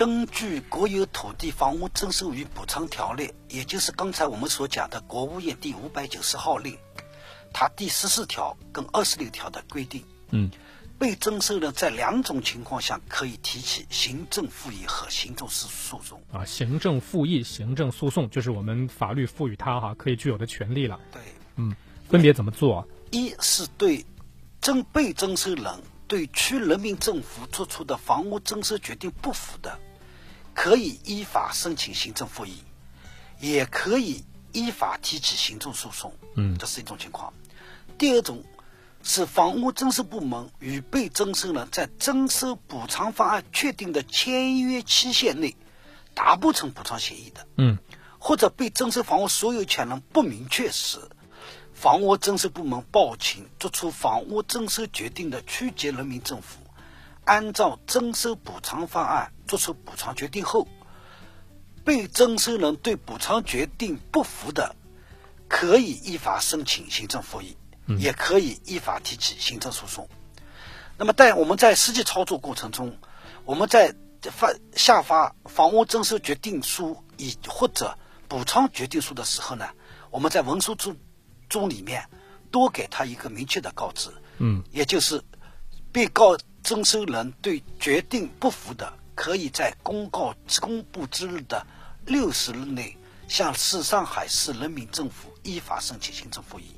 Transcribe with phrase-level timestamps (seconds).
[0.00, 6.74] 根据《国有土地房屋征收与补偿条例》，也就是刚才我们所讲的国务院第五百九十号令，
[7.52, 10.50] 它第十四条跟二十六条的规定，嗯，
[10.98, 16.18] 被征收人在两种情况下可以提起行政复议和行政诉诉讼。
[16.32, 20.98] 啊，行政复议、行政诉讼就是我们法律赋予他哈可以具有的权利了。
[21.12, 21.20] 对，
[21.56, 21.76] 嗯，
[22.08, 22.88] 分别怎么做？
[23.10, 24.06] 一是对
[24.62, 25.66] 征被征收人
[26.08, 29.78] 对区人民政府作出的房屋征收决定不服的，
[30.54, 32.62] 可以依法申请行政复议，
[33.40, 36.14] 也可以依法提起行政诉讼。
[36.36, 37.32] 嗯这是一种情况。
[37.98, 38.44] 第二种
[39.02, 45.56] 是房屋征收部门与被征收人在征收补偿方案确定的签约期限内
[46.14, 47.46] 达不成补偿协议的。
[47.56, 47.78] 嗯
[48.18, 50.98] 或者被征收房屋所有权人不明确时，
[51.72, 56.59] 房屋征收部门报请作出房屋征收决定的区级人民政府，
[57.30, 60.66] 按照征收补偿方案作出补偿决定后，
[61.84, 64.74] 被征收人对补偿决定不服的，
[65.46, 67.56] 可以依法申请行政复议，
[67.86, 70.08] 也可以依法提起行政诉讼。
[70.98, 72.98] 那么，在我们在实际操作过程中，
[73.44, 79.68] 我们在发下发房屋征收决定书以或者补偿决定书的时候呢，
[80.10, 80.96] 我们在文书中
[81.48, 82.08] 中里面
[82.50, 84.64] 多给他一个明确的告知，嗯。
[84.72, 85.22] 也就是
[85.92, 91.66] 被告征收人对决定不服的，可以在公告公布之日的
[92.06, 92.96] 六十日内
[93.28, 96.76] 向市上海市人民政府依法申请行政复议，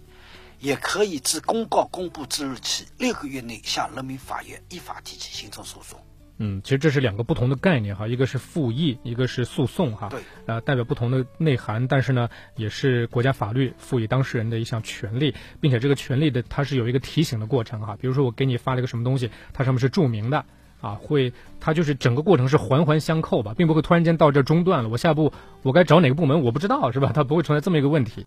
[0.58, 5.98] 也可以自公告公布之日起六个月内向人民法院依法提起行政诉讼。
[6.44, 10.08] 嗯，其实这是两个不同的概念哈，一个是复议，一个是诉讼哈。
[10.08, 17.96] 对，呃，代表不同的内涵，但是呢，也是国家法律赋予当事人的一项权利，并且这个权利的它是有一个提醒的过程哈。
[18.00, 20.44] 比如说我给你发了一个什么东西，它上面是注明的
[20.80, 27.12] 啊，会它就是整个过程是环环相扣吧，并不会突然间到这中断了，我下一步我该找哪个部门我不知道是吧？
[27.14, 28.20] 它不会存在这么一个问题。